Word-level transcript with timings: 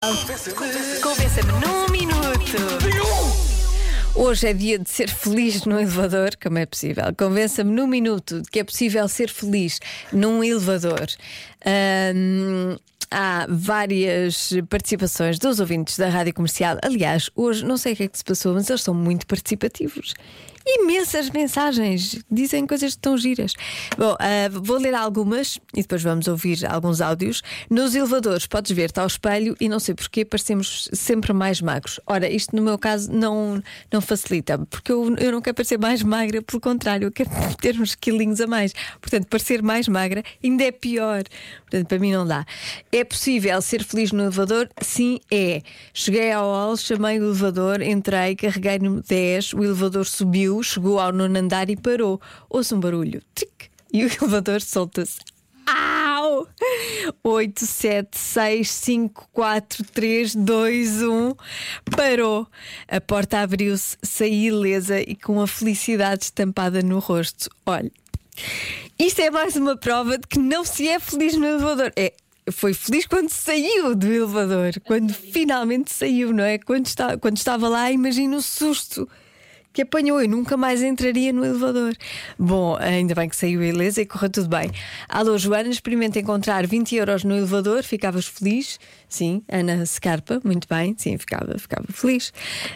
Convença-me 0.00 1.50
num 1.54 1.90
minuto. 1.90 2.56
Hoje 4.14 4.46
é 4.46 4.52
dia 4.52 4.78
de 4.78 4.88
ser 4.88 5.08
feliz 5.10 5.64
no 5.64 5.76
elevador, 5.76 6.30
como 6.40 6.56
é 6.58 6.66
possível. 6.66 7.02
Convença-me 7.18 7.72
num 7.72 7.88
minuto 7.88 8.40
de 8.40 8.48
que 8.48 8.60
é 8.60 8.64
possível 8.64 9.08
ser 9.08 9.28
feliz 9.28 9.80
num 10.12 10.44
elevador. 10.44 11.08
Ahm, 11.66 12.76
há 13.10 13.46
várias 13.48 14.52
participações 14.70 15.36
dos 15.36 15.58
ouvintes 15.58 15.98
da 15.98 16.08
rádio 16.08 16.32
comercial. 16.32 16.78
Aliás, 16.80 17.28
hoje 17.34 17.64
não 17.64 17.76
sei 17.76 17.94
o 17.94 17.96
que 17.96 18.04
é 18.04 18.08
que 18.08 18.18
se 18.18 18.24
passou, 18.24 18.54
mas 18.54 18.70
eles 18.70 18.82
são 18.82 18.94
muito 18.94 19.26
participativos. 19.26 20.14
Imensas 20.70 21.30
mensagens, 21.30 22.22
dizem 22.30 22.66
coisas 22.66 22.94
tão 22.94 23.16
giras. 23.16 23.54
Bom, 23.96 24.14
ah, 24.20 24.48
vou 24.50 24.76
ler 24.76 24.94
algumas 24.94 25.58
e 25.74 25.80
depois 25.80 26.02
vamos 26.02 26.28
ouvir 26.28 26.66
alguns 26.66 27.00
áudios. 27.00 27.42
Nos 27.70 27.94
elevadores, 27.94 28.46
podes 28.46 28.70
ver-te 28.72 29.00
ao 29.00 29.06
espelho 29.06 29.56
e 29.58 29.66
não 29.66 29.80
sei 29.80 29.94
porquê, 29.94 30.26
parecemos 30.26 30.90
sempre 30.92 31.32
mais 31.32 31.62
magros. 31.62 31.98
Ora, 32.06 32.28
isto 32.28 32.54
no 32.54 32.60
meu 32.60 32.76
caso 32.78 33.10
não, 33.10 33.62
não 33.90 34.02
facilita, 34.02 34.58
porque 34.68 34.92
eu, 34.92 35.16
eu 35.16 35.32
não 35.32 35.40
quero 35.40 35.54
parecer 35.54 35.78
mais 35.78 36.02
magra, 36.02 36.42
pelo 36.42 36.60
contrário, 36.60 37.06
eu 37.06 37.12
quero 37.12 37.30
ter 37.60 37.80
uns 37.80 37.94
quilinhos 37.94 38.40
a 38.42 38.46
mais. 38.46 38.74
Portanto, 39.00 39.26
parecer 39.26 39.62
mais 39.62 39.88
magra 39.88 40.22
ainda 40.44 40.64
é 40.64 40.70
pior. 40.70 41.24
Portanto, 41.62 41.86
para 41.86 41.98
mim 41.98 42.12
não 42.12 42.26
dá. 42.26 42.44
É 42.92 43.04
possível 43.04 43.60
ser 43.62 43.82
feliz 43.82 44.12
no 44.12 44.22
elevador? 44.22 44.68
Sim, 44.82 45.18
é. 45.30 45.62
Cheguei 45.94 46.30
ao 46.30 46.44
hall, 46.44 46.76
chamei 46.76 47.18
o 47.18 47.24
elevador, 47.24 47.80
entrei, 47.80 48.36
carreguei 48.36 48.78
no 48.78 49.02
10, 49.02 49.54
o 49.54 49.64
elevador 49.64 50.04
subiu, 50.04 50.57
chegou 50.62 50.98
ao 50.98 51.12
nono 51.12 51.38
andar 51.38 51.70
e 51.70 51.76
parou. 51.76 52.20
Ouço 52.48 52.76
um 52.76 52.80
barulho. 52.80 53.22
Tic! 53.34 53.70
E 53.92 54.04
o 54.04 54.08
elevador 54.08 54.60
solta-se. 54.60 55.18
Au! 55.66 56.46
8, 57.22 57.66
7, 57.66 58.18
6, 58.18 58.70
5, 58.70 59.28
4, 59.32 59.84
3, 59.84 60.34
2, 60.34 61.02
1. 61.02 61.34
Parou. 61.96 62.46
A 62.86 63.00
porta 63.00 63.40
abriu-se, 63.40 63.96
saí 64.02 64.46
ilesa 64.46 65.00
e 65.00 65.14
com 65.14 65.40
a 65.40 65.46
felicidade 65.46 66.24
estampada 66.24 66.82
no 66.82 66.98
rosto. 66.98 67.50
Olha, 67.66 67.90
isto 68.98 69.20
é 69.20 69.30
mais 69.30 69.56
uma 69.56 69.76
prova 69.76 70.18
de 70.18 70.26
que 70.26 70.38
não 70.38 70.64
se 70.64 70.88
é 70.88 70.98
feliz 70.98 71.34
no 71.36 71.46
elevador. 71.46 71.92
É. 71.96 72.12
Foi 72.50 72.72
feliz 72.72 73.06
quando 73.06 73.28
saiu 73.28 73.94
do 73.94 74.06
elevador, 74.06 74.72
quando 74.86 75.12
finalmente 75.12 75.92
saiu, 75.92 76.32
não 76.32 76.42
é? 76.42 76.56
Quando, 76.56 76.86
está, 76.86 77.18
quando 77.18 77.36
estava 77.36 77.68
lá, 77.68 77.92
imagina 77.92 78.38
o 78.38 78.40
susto 78.40 79.06
que 79.72 79.82
apanhou. 79.82 80.20
Eu 80.20 80.28
nunca 80.28 80.56
mais 80.56 80.82
entraria 80.82 81.32
no 81.32 81.44
elevador. 81.44 81.94
Bom, 82.38 82.76
ainda 82.80 83.14
bem 83.14 83.28
que 83.28 83.36
saiu 83.36 83.62
ilesa 83.62 84.02
e 84.02 84.06
correu 84.06 84.30
tudo 84.30 84.48
bem. 84.48 84.70
Alô, 85.08 85.36
Joana, 85.38 85.68
experimenta 85.68 86.18
encontrar 86.18 86.66
20 86.66 86.96
euros 86.96 87.24
no 87.24 87.36
elevador, 87.36 87.82
ficavas 87.82 88.26
feliz? 88.26 88.78
Sim, 89.08 89.42
Ana 89.50 89.86
Scarpa, 89.86 90.40
muito 90.44 90.68
bem, 90.68 90.94
sim, 90.98 91.16
ficava, 91.16 91.58
ficava 91.58 91.86
feliz. 91.92 92.32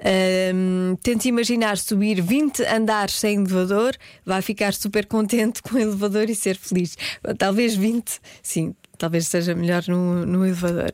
Ahm, 0.00 0.96
tente 1.02 1.28
imaginar 1.28 1.78
subir 1.78 2.20
20 2.20 2.62
andares 2.64 3.14
sem 3.14 3.36
elevador, 3.36 3.94
vai 4.24 4.42
ficar 4.42 4.72
super 4.74 5.06
contente 5.06 5.62
com 5.62 5.76
o 5.76 5.78
elevador 5.78 6.28
e 6.28 6.34
ser 6.34 6.56
feliz. 6.56 6.96
Talvez 7.38 7.74
20, 7.74 8.18
sim, 8.42 8.74
talvez 8.98 9.26
seja 9.28 9.54
melhor 9.54 9.82
no, 9.88 10.26
no 10.26 10.44
elevador. 10.44 10.92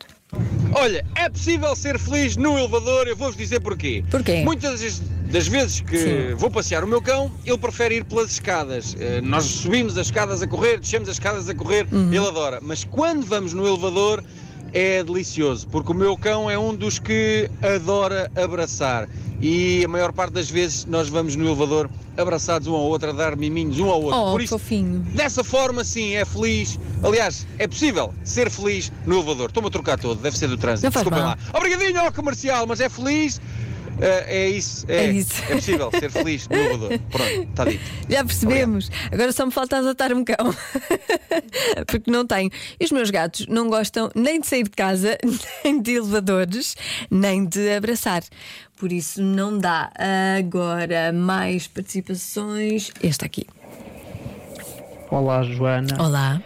Olha, 0.75 1.05
é 1.15 1.29
possível 1.29 1.77
ser 1.77 1.99
feliz 1.99 2.37
no 2.37 2.59
elevador, 2.59 3.07
eu 3.07 3.15
vou-vos 3.17 3.37
dizer 3.37 3.61
porquê. 3.61 4.03
Porquê? 4.11 4.43
Muitas 4.43 4.81
das- 4.81 5.03
das 5.33 5.49
vezes 5.49 5.81
que 5.81 5.97
Sim. 5.99 6.35
vou 6.37 6.51
passear 6.51 6.85
o 6.85 6.87
meu 6.87 7.01
cão, 7.03 7.31
ele 7.45 7.59
prefere 7.59 7.97
ir 7.97 8.05
pelas 8.05 8.31
escadas. 8.31 8.95
Eh, 9.01 9.21
Nós 9.23 9.45
subimos 9.45 9.97
as 9.99 10.07
escadas 10.07 10.43
a 10.43 10.47
correr, 10.47 10.79
descemos 10.79 11.09
as 11.09 11.17
escadas 11.17 11.49
a 11.49 11.55
correr, 11.55 11.87
Uhum. 11.91 12.09
ele 12.13 12.27
adora. 12.27 12.59
Mas 12.63 12.85
quando 12.85 13.25
vamos 13.27 13.53
no 13.53 13.67
elevador, 13.67 14.23
é 14.75 15.03
delicioso, 15.03 15.67
porque 15.69 15.91
o 15.91 15.95
meu 15.95 16.17
cão 16.17 16.51
é 16.51 16.59
um 16.59 16.75
dos 16.75 16.99
que 16.99 17.51
adora 17.63 18.31
abraçar. 18.37 19.09
E 19.41 19.85
a 19.85 19.89
maior 19.89 20.13
parte 20.13 20.33
das 20.35 20.49
vezes 20.49 20.85
nós 20.85 21.09
vamos 21.09 21.35
no 21.35 21.45
elevador 21.47 21.91
abraçados 22.17 22.69
um 22.69 22.75
ao 22.75 22.83
outro, 22.83 23.11
a 23.11 23.13
dar 23.13 23.37
miminhos 23.37 23.81
um 23.81 23.89
ao 23.91 24.01
outro. 24.01 24.21
Oh, 24.21 24.31
Por 24.33 24.41
isso, 24.41 24.57
fofinho. 24.59 25.01
Dessa 25.15 25.43
forma, 25.43 25.83
sim, 25.83 26.15
é 26.15 26.25
feliz. 26.25 26.79
Aliás, 27.03 27.45
é 27.59 27.67
possível 27.67 28.15
ser 28.23 28.49
feliz 28.51 28.93
no 29.05 29.17
elevador. 29.17 29.49
Estou-me 29.49 29.69
a 29.69 29.71
trocar 29.73 29.99
todo, 29.99 30.21
deve 30.21 30.39
ser 30.39 30.47
do 30.47 30.57
trânsito. 30.57 30.91
Desculpem 30.93 31.19
mal. 31.21 31.31
lá. 31.31 31.59
Obrigadinho 31.59 32.01
ao 32.01 32.13
comercial, 32.13 32.67
mas 32.69 32.81
é 32.81 32.89
feliz. 32.89 33.41
Eh, 34.01 34.25
é 34.29 34.49
isso. 34.49 34.85
É, 34.89 34.97
É 35.07 35.11
isso. 35.11 35.43
é 35.49 35.55
possível 35.55 35.91
ser 35.91 36.11
feliz 36.11 36.49
no 36.49 36.57
elevador. 36.57 36.99
Pronto, 37.11 37.43
está 37.51 37.65
dito. 37.65 37.85
Já 38.09 38.25
percebemos. 38.25 38.91
Agora 39.11 39.33
só 39.33 39.47
me 39.47 39.53
falta 39.53 39.79
adotar 39.79 40.13
um 40.13 40.25
cão. 40.25 40.37
Porque 41.87 42.11
não 42.11 42.27
tenho. 42.27 42.51
E 42.81 42.85
os 42.85 42.91
meus 42.91 43.11
gatos 43.11 43.47
não 43.47 43.69
gostam 43.69 44.11
nem 44.15 44.41
de 44.41 44.47
sair 44.47 44.65
de 44.65 44.71
casa, 44.71 45.17
nem 45.65 45.81
de 45.81 45.93
elevadores, 45.93 46.77
nem 47.11 47.45
de 47.45 47.73
abraçar. 47.75 48.23
Por 48.77 48.91
isso 48.93 49.23
não 49.23 49.57
dá. 49.59 49.93
Agora, 50.39 51.13
mais 51.13 51.67
participações. 51.69 52.91
Este 53.03 53.25
aqui. 53.25 53.47
Olá, 55.11 55.43
Joana. 55.43 56.03
Olá. 56.03 56.43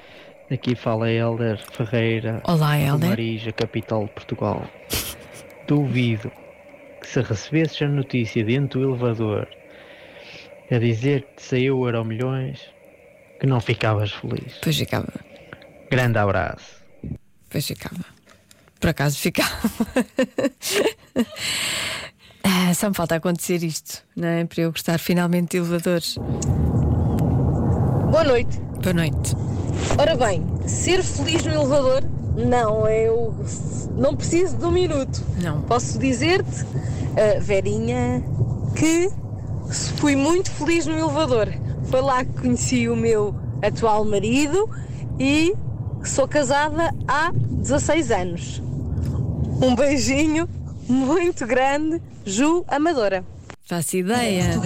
Aqui 0.51 0.75
fala 0.77 1.11
Helder 1.11 1.59
Ferreira. 1.73 2.41
Olá, 2.45 2.77
do 2.77 2.83
Helder. 2.83 3.09
Marija, 3.09 3.53
capital 3.53 4.05
de 4.05 4.11
Portugal. 4.11 4.69
Duvido 5.67 6.31
se 7.07 7.21
recebesses 7.23 7.81
a 7.83 7.89
notícia 7.89 8.45
dentro 8.45 8.81
do 8.81 8.91
elevador 8.91 9.49
a 10.71 10.79
dizer 10.79 11.23
que 11.23 11.37
te 11.37 11.43
saiu 11.43 11.79
o 11.79 11.87
Euro 11.87 12.05
Milhões, 12.05 12.61
que 13.41 13.47
não 13.47 13.61
ficavas 13.61 14.13
feliz. 14.13 14.59
Pois 14.63 14.77
ficava. 14.77 15.13
Grande 15.91 16.19
abraço. 16.19 16.83
Pois 17.49 17.67
ficava. 17.67 18.05
Por 18.81 18.91
acaso 18.91 19.19
ficava. 19.19 19.67
Ah, 22.49 22.73
só 22.75 22.89
me 22.89 22.95
falta 22.95 23.17
acontecer 23.17 23.61
isto, 23.65 24.05
não 24.15 24.29
é? 24.29 24.45
Para 24.45 24.63
eu 24.63 24.71
gostar 24.71 24.99
finalmente 24.99 25.51
de 25.51 25.57
elevadores. 25.57 26.17
Boa 28.09 28.23
noite. 28.23 28.57
Boa 28.81 28.95
noite. 28.95 29.35
Ora 29.99 30.17
bem, 30.17 30.47
ser 30.65 31.03
feliz 31.03 31.45
no 31.45 31.53
elevador? 31.53 32.05
Não, 32.37 32.89
eu 32.89 33.35
não 33.97 34.15
preciso 34.15 34.57
de 34.57 34.65
um 34.65 34.71
minuto. 34.71 35.21
Não. 35.43 35.61
Posso 35.63 35.99
dizer-te, 35.99 36.65
ah, 37.17 37.41
Verinha, 37.41 38.23
que 38.75 39.11
fui 39.99 40.15
muito 40.15 40.51
feliz 40.51 40.87
no 40.87 40.99
elevador. 40.99 41.49
Foi 41.85 42.01
lá 42.01 42.25
que 42.25 42.41
conheci 42.41 42.89
o 42.89 42.97
meu 42.97 43.35
atual 43.63 44.05
marido 44.05 44.69
e 45.19 45.55
sou 46.05 46.29
casada 46.29 46.95
há 47.09 47.33
16 47.33 48.11
anos. 48.11 48.63
Um 49.63 49.75
beijinho 49.75 50.49
muito 50.89 51.47
grande, 51.47 52.03
Ju 52.25 52.65
Amadora. 52.69 53.25
Faço 53.67 53.97
ideia. 53.97 54.61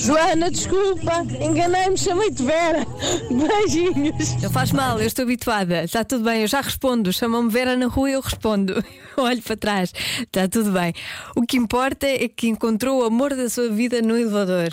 Joana, 0.00 0.50
desculpa, 0.50 1.26
enganei-me, 1.42 1.98
chamei-te 1.98 2.42
Vera. 2.42 2.86
Beijinhos. 3.30 4.42
Não 4.42 4.50
faz 4.50 4.72
mal, 4.72 4.98
eu 4.98 5.06
estou 5.06 5.24
habituada. 5.24 5.84
Está 5.84 6.02
tudo 6.02 6.24
bem, 6.24 6.40
eu 6.40 6.48
já 6.48 6.62
respondo. 6.62 7.12
Chamam-me 7.12 7.50
Vera 7.50 7.76
na 7.76 7.86
rua 7.86 8.08
e 8.08 8.14
eu 8.14 8.22
respondo. 8.22 8.82
Olho 9.14 9.42
para 9.42 9.56
trás. 9.58 9.92
Está 10.20 10.48
tudo 10.48 10.72
bem. 10.72 10.94
O 11.36 11.42
que 11.42 11.58
importa 11.58 12.06
é 12.06 12.26
que 12.28 12.48
encontrou 12.48 13.02
o 13.02 13.04
amor 13.04 13.36
da 13.36 13.50
sua 13.50 13.68
vida 13.68 14.00
no 14.00 14.16
elevador. 14.16 14.70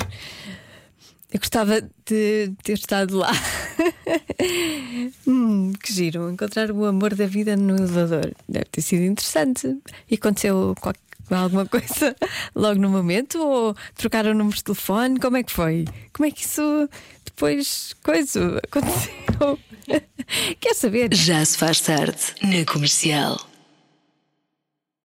Eu 1.30 1.40
gostava 1.40 1.82
de 1.82 2.54
ter 2.64 2.74
estado 2.74 3.18
lá. 3.18 3.32
hum, 5.28 5.74
que 5.82 5.92
giro. 5.94 6.30
Encontrar 6.30 6.72
o 6.72 6.86
amor 6.86 7.14
da 7.16 7.26
vida 7.28 7.56
no 7.56 7.76
elevador. 7.76 8.32
Deve 8.48 8.66
ter 8.66 8.82
sido 8.82 9.04
interessante. 9.04 9.78
E 10.10 10.16
aconteceu 10.16 10.76
qualquer- 10.80 11.02
alguma 11.30 11.66
coisa 11.70 12.16
logo 12.54 12.80
no 12.80 12.90
momento? 12.90 13.40
Ou 13.40 13.76
trocaram 13.96 14.34
números 14.34 14.58
de 14.60 14.66
telefone? 14.66 15.20
Como 15.20 15.38
é 15.38 15.44
que 15.44 15.52
foi? 15.52 15.86
Como 16.14 16.28
é 16.28 16.32
que 16.32 16.46
isso 16.46 16.90
depois 17.26 17.96
coisa 18.04 18.60
aconteceu? 18.64 19.60
Quer 20.60 20.74
saber? 20.74 21.14
Já 21.14 21.44
se 21.46 21.58
faz 21.58 21.80
tarde 21.82 22.18
na 22.42 22.66
comercial. 22.66 23.40